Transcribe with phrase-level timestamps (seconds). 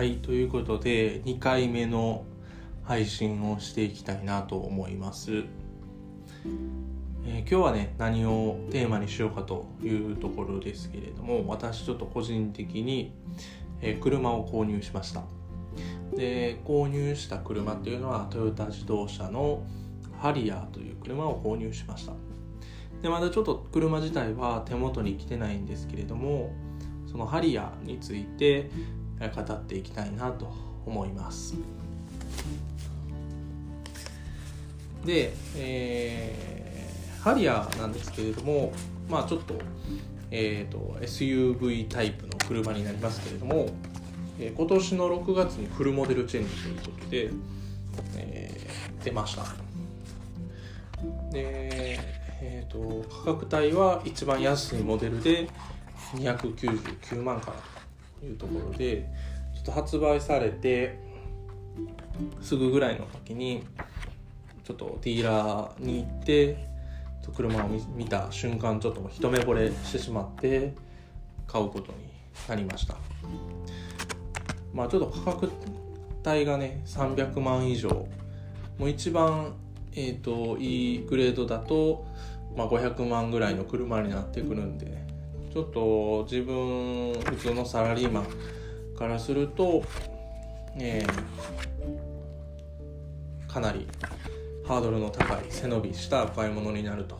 [0.00, 2.24] はいということで2回目の
[2.84, 5.44] 配信をしていきたいなと思います、
[7.26, 13.12] えー、今日はね何をテーマにしようかというところですけれども私ちょっと個人的に、
[13.82, 15.22] えー、車を購入しました。
[16.16, 19.66] で購入した車っていうのはトヨタ自動車の
[20.18, 22.14] ハリアーという車を購入しました。
[23.02, 26.54] でまだちょっと車自体は手元に来てないんですけれども
[27.06, 28.70] そのハリアーについて
[29.28, 30.52] 語っていきたいなと
[30.86, 31.54] 思います。
[35.04, 38.72] で、えー、ハリアーなんですけれども
[39.08, 39.54] まあちょっと,、
[40.30, 43.70] えーと、SUV タイプの車になりますけれども、
[44.38, 47.30] えー、今年の6月にフルモデルチェンジということで、
[48.16, 49.44] えー、出ました。
[51.32, 55.46] でえーと、価格帯は一番安いモデルで
[56.14, 57.79] 299万からと
[58.24, 59.08] いうところで
[59.54, 60.98] ちょっと発売されて
[62.40, 63.64] すぐぐらいの時に
[64.64, 66.68] ちょっとディーラーに行って
[67.34, 70.74] 車を見た瞬間ちょっと一目惚れしてしまって
[71.46, 71.98] 買うことに
[72.48, 72.96] なりました。
[74.72, 75.52] まあちょっと価格
[76.26, 77.88] 帯がね300万以上。
[78.78, 79.54] もう一番
[79.92, 82.06] えーと、いいグレードだと、
[82.56, 85.06] まあ、500万ぐらいの車になってくるんでね
[85.52, 88.26] ちょっと自分普通のサラリーマン
[88.96, 89.82] からすると、
[90.76, 93.86] えー、かなり
[94.66, 97.18] ハードルの高い背伸びした買い物になると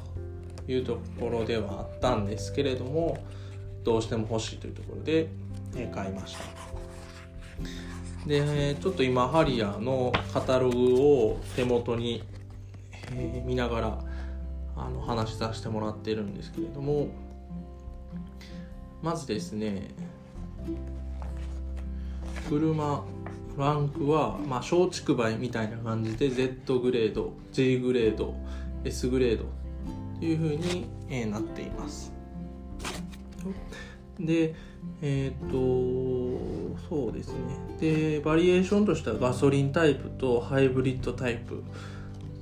[0.68, 3.18] いうところではあったんですけれども
[3.82, 5.28] どうしても欲しいというところで、
[5.74, 6.44] え買いました。
[8.26, 12.22] でちょっと今ハリアーのカタログを手元に
[13.12, 13.98] えー、見ながら
[14.76, 17.08] あの話させてもらってるんですけれども
[19.02, 19.88] まずですね
[22.48, 23.04] 車
[23.56, 28.34] ランクは、まあ、松竹梅みたいな感じで Z グレード J グレード
[28.84, 29.44] S グレード
[30.18, 32.12] というふうに、え、なっています。
[34.18, 34.54] で
[35.02, 35.56] えっ、と
[36.88, 37.38] そうですね。
[37.80, 41.62] でバリエーションとしてはガソリンタイプとハイブリッドタイプ。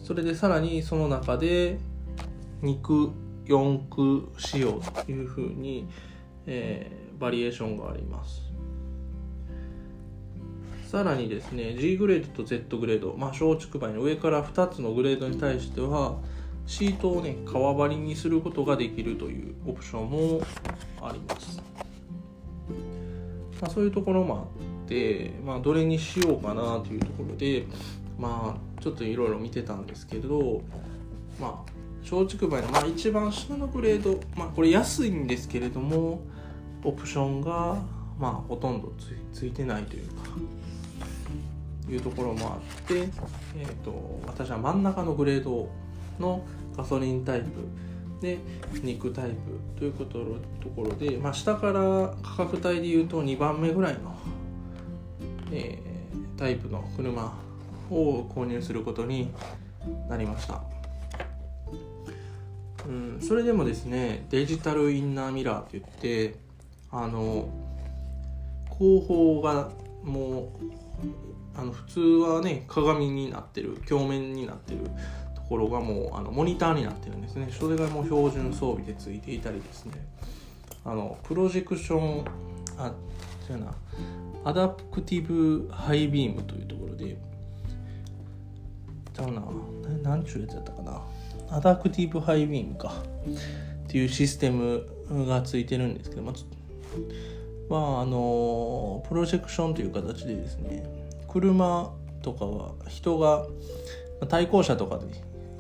[0.03, 1.79] それでさらにその中で
[2.63, 3.11] 肉
[3.47, 5.89] 4区仕様というふうに、
[6.49, 8.49] えー、バリエーションがあります。
[10.91, 16.17] さらにですね G グレードと Z グレード、まあ、松竹梅の上から2つのグレードに対しては
[16.67, 20.41] シートをね革張りにすることができるというオプションも
[21.03, 21.61] あります、
[23.61, 24.43] まあ、そういうところもあ
[24.85, 27.67] って、まあ、どれにしようかなというところで
[28.19, 30.63] まあちょっといろいろ見てたんですけど
[31.39, 36.23] まあ松竹梅の、まあ、一番下のグレード、まあ、これ安いんですけれども
[36.85, 37.77] オプションが、
[38.19, 38.93] まあ、ほとんど
[39.33, 40.15] ついてないというか
[41.91, 43.09] いうところもあって、
[43.57, 45.71] えーと、私は真ん中のグレード
[46.19, 46.45] の
[46.77, 47.47] ガソリンタイプ
[48.21, 48.39] で
[48.83, 49.37] 肉タイプ
[49.79, 50.19] ということ
[50.61, 54.17] ところで、まあ、下から価格帯でいうと2番目ぐらいの、
[55.53, 57.33] えー、タイプの車
[57.91, 59.31] を購入することに
[60.09, 60.63] なりました、
[62.87, 66.48] うん、それでもですねデジタルインナーミラーって言って
[66.91, 67.49] あの
[68.71, 69.71] 後方が
[70.03, 70.49] もう
[71.55, 74.81] あの普通はね鏡になってる鏡面になってる
[75.35, 77.49] ところがもうあのモニターになってるんですね。
[77.51, 79.93] それがもう標準装備でついていたりですね。
[80.85, 82.25] あのプロジェクション
[82.79, 82.93] あ
[83.51, 83.75] 違うな。
[84.45, 87.19] アダプティブハイビームというところで
[89.13, 89.43] ちゃうな。
[90.03, 91.03] 何ちゅうやつやったかな。
[91.51, 93.03] アダクティブハイビームか。
[93.85, 94.87] っていうシステム
[95.27, 96.35] がついてるんですけどまあ、
[97.69, 100.85] まあ、あのプロジェクションという形でですね
[101.29, 103.47] 車とかは人が
[104.29, 105.07] 対向車とかで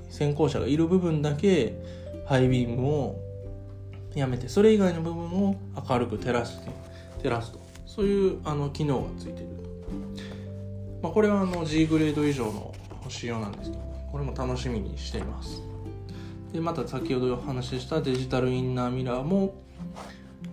[0.08, 1.74] 先行車がいる部分だけ
[2.26, 3.20] ハイビームを
[4.14, 5.56] やめてそれ以外の部分を
[5.88, 6.70] 明るく照らして
[7.22, 7.68] 照らすと。
[7.98, 9.46] そういうあの機能がついてる。
[11.02, 12.72] まあ、これはあの G グレード以上の
[13.08, 13.82] 仕様なんですけど
[14.12, 15.62] これも楽しみにしています。
[16.52, 19.54] でまた先ほどお話ししたデジタルインナーミラーも、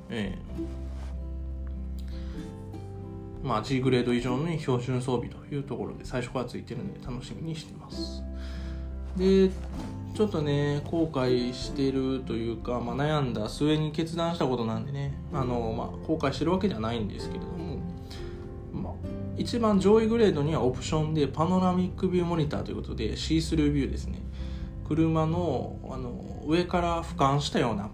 [0.09, 8.23] えー、まあ G グレード以上の標準装備というところで最初からついてるんで楽しみにしてます。
[9.17, 9.49] で
[10.13, 17.65] ちょっとね後悔してるというか、まあ、悩んだ末に決断したことなんでねあの、まあ、後悔してるわけではないんですけれども
[19.37, 24.21] 一番上位グレードにはオプションでパノラミックビューモニターということでシースルービューですね。
[24.87, 27.89] 車のあの上から俯瞰したような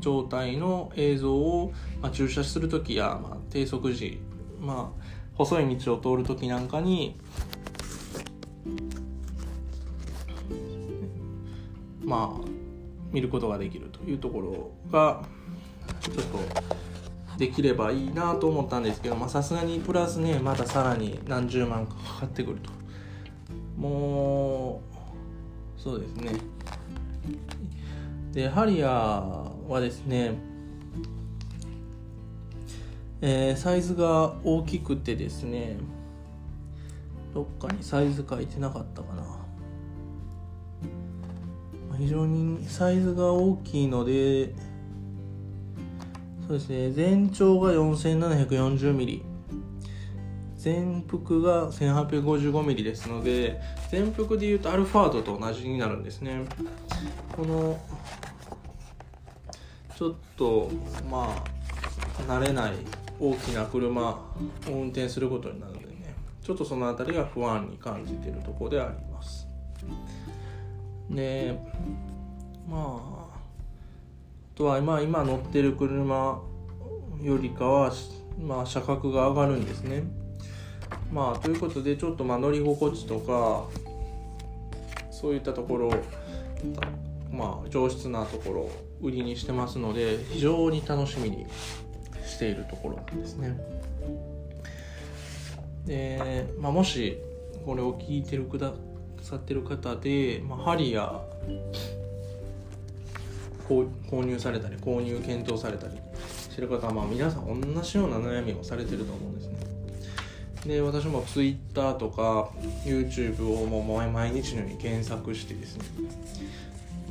[0.00, 4.20] 状態の映像を、まあ、駐車する時や、まあ、低速時、
[4.60, 7.18] まあ細い道を通る時なんかに
[12.04, 12.48] まあ
[13.10, 15.22] 見ることができるというところが
[16.00, 16.22] ちょっと
[17.38, 22.70] できればいいなと思ったんですけどさすがにプラスねまたさらに何十万かかかってくると。
[23.78, 24.82] も
[25.78, 26.32] うそうですね。
[28.32, 30.34] でハリアーはですね
[33.22, 35.76] えー、サイズが大きくてですね
[37.34, 39.40] どっかにサイズ書いてなかったかな。
[41.98, 44.54] 非常にサイズが大きいので
[46.48, 49.22] そうですね全長が 4740mm
[50.56, 56.46] 全幅が 1855mm ですので全幅でいうとアルファードと同じになるんですね。
[57.36, 57.78] この
[60.00, 60.70] ちょっと
[61.10, 62.72] まあ慣れない
[63.18, 64.16] 大きな車を
[64.66, 69.46] 運転することになるのでねちょっとその辺りが不安に感じてるとこであります。
[71.10, 71.54] で
[72.66, 76.40] まああとは今今乗ってる車
[77.20, 77.92] よりかは、
[78.40, 80.04] まあ、車格が上がるんですね。
[81.12, 83.66] まあということでちょっとまあ乗り心地とか
[85.10, 85.90] そういったところ
[87.30, 91.46] まあ上質なところ売りにしてますので非常に楽しみに
[92.24, 93.58] しているところなんですね。
[95.86, 97.18] で、まあ、もし
[97.64, 98.72] これを聞いてるくだ
[99.22, 101.20] さってる方で、まあ、ハリア
[103.68, 105.94] 購入されたり購入検討されたり
[106.50, 109.60] してる方はまあ皆さん同じような悩みをされてると思うんですね。
[110.66, 112.50] で私も Twitter とか
[112.84, 115.84] YouTube をもう毎日のように検索してですね。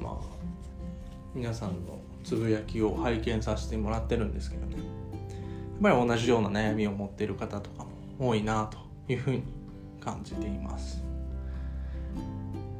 [0.02, 0.40] まあ
[1.36, 4.78] 皆さんのつぶやきを拝見させてもらってるんですけどね。
[4.78, 4.84] やっ
[5.82, 7.86] ぱり同じような悩みを持っている方とか
[8.20, 8.78] も多いなと
[9.12, 9.44] いうふうに
[10.02, 11.04] 感じています。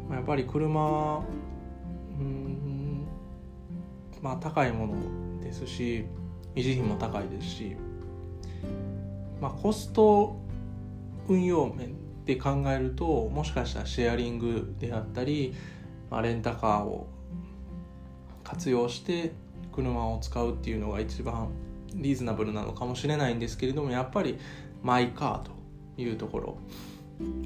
[0.10, 1.24] やっぱり車
[2.20, 3.06] うん
[4.22, 6.06] まあ高いものですし
[6.56, 7.76] 維持費も高いですし
[9.40, 10.36] まあコスト
[11.28, 15.54] 運用面で考えるともしかしたらシェアリングであったり、
[16.10, 17.08] まあ、レンタカーを
[18.50, 19.32] 活用して
[19.72, 21.50] 車を使うっていうのが一番
[21.94, 24.40] リーズナブルなのかもしれないんですけれどもやっぱり
[24.82, 25.52] マイカーと
[26.02, 26.58] いうところ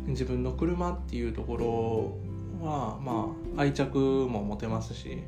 [0.08, 5.24] 自分の車っていうところはまあ愛着も持てますし、え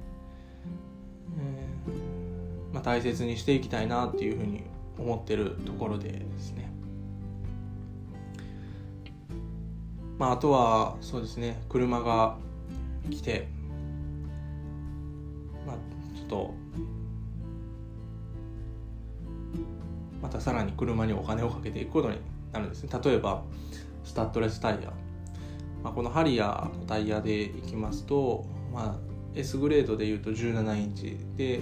[2.72, 4.64] ーまあ、大切にしていきたいなっていうふうに
[4.98, 6.72] 思ってるところでですね。
[10.18, 12.38] まあ、あとはそうですね車が
[13.10, 13.50] 来て、
[16.36, 16.54] と
[20.22, 22.18] またさらに車にお金をかけていくことに
[22.52, 22.90] なるんですね。
[23.04, 23.44] 例えば
[24.04, 24.92] スタッドレスタイヤ。
[25.84, 28.44] まあ、このハリアーのタイヤでいきますと、
[28.74, 28.96] まあ、
[29.36, 31.60] S グレードでいうと17インチで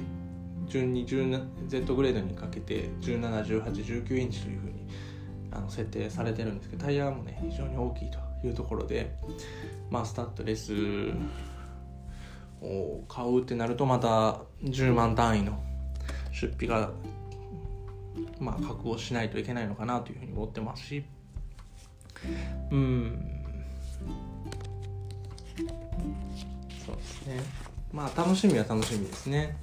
[0.65, 4.87] 順に Z グレードにかけて171819インチというふうに
[5.51, 9.13] あの設定されてるんですけどタイヤもね非常に大きいというところで、
[9.89, 10.73] まあ、スタッドレス
[12.63, 15.61] を買うってなるとまた10万単位の
[16.31, 16.91] 出費が
[18.39, 21.03] まあ覚悟しないといけないのかなというふうに思ってますし。
[22.71, 23.43] うん。
[26.85, 27.39] そうですね。
[27.91, 29.55] まあ楽しみは楽しみですね。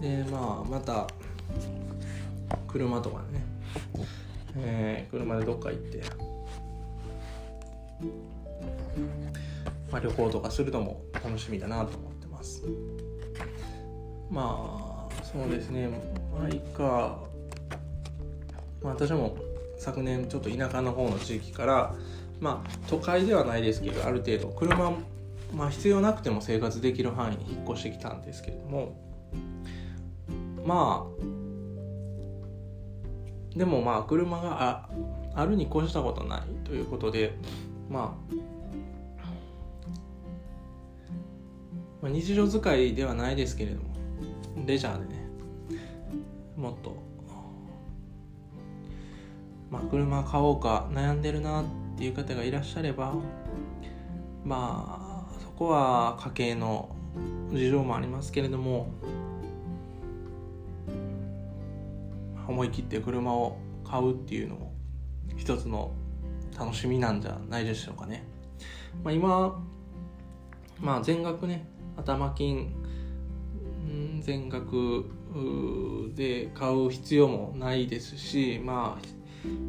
[0.00, 1.06] でまあまた
[2.66, 3.44] 車とかね、
[4.56, 6.27] えー、車でどっか行って。
[9.90, 12.62] まあ、旅行とかするのも楽しみだなと思ってます。
[14.30, 15.88] まあそうですね。
[16.38, 17.18] マイカー、ま
[18.84, 19.36] あ、私も
[19.78, 21.94] 昨年ちょっと田舎の方の地域から
[22.40, 24.92] まあ都会ではないですけどある程度車、
[25.54, 28.96] まあ、必要なくても生活できる範囲に引っ越してきたんですけれども
[30.64, 31.38] まあ
[33.56, 34.88] でもまあ車があ
[35.34, 37.36] あるに越したことないということで
[37.88, 38.34] まあ
[42.00, 43.94] まあ、日常使いではないですけれども
[44.66, 45.28] レジャーでね
[46.56, 46.96] もっと
[49.70, 51.64] まあ車買おうか悩んでるなっ
[51.96, 53.14] ていう方がいらっしゃれば
[54.44, 56.88] まあそこは家計の
[57.52, 58.92] 事情もありますけれども
[62.46, 64.72] 思い切って車を買うっていうのも
[65.36, 65.92] 一つの
[66.58, 68.24] 楽しみなんじゃないでしょうかね。
[69.04, 69.62] まあ、今、
[70.80, 72.74] まあ、全額ね頭金
[74.20, 75.04] 全額
[76.14, 79.04] で買う必要もないですし、まあ、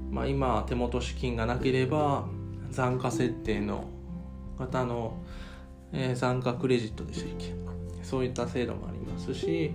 [0.09, 2.27] まあ今手元資金がなければ
[2.71, 3.85] 残価設定の
[4.57, 5.17] 方の、
[5.91, 7.53] えー、残価クレジットでしたっけ？
[8.03, 9.71] そういった制度もありますし、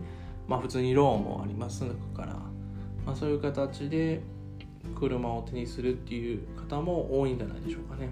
[0.48, 1.84] まあ、普通にローンもあります
[2.14, 2.34] から、
[3.06, 4.22] まあ、そういう形で
[4.98, 8.08] 車を手にするっていう方も多いんじゃないでしょうかね。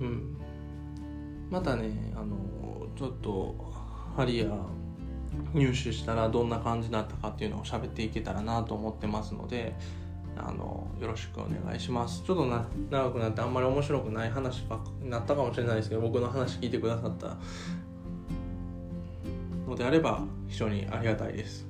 [0.00, 0.36] うん、
[1.50, 2.36] またねあの
[2.96, 3.54] ちょっと
[4.16, 4.46] ハリア
[5.52, 9.74] 入手したらどんな感じだったかっていうのを喋っていけたらなと思ってますので
[10.36, 12.22] あのよろしくお願いします。
[12.22, 17.36] ちょっとな長くなってあんまり面白くない話ばっかになったかもしれないですけど僕の話聞いてくださった
[19.66, 21.66] のであれば非常にありがたいです。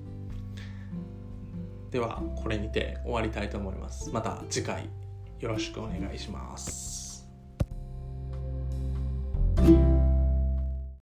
[1.91, 4.11] ではこれにて終わりたいと思います。
[4.11, 4.91] また次回
[5.39, 6.96] よろしくお願いします。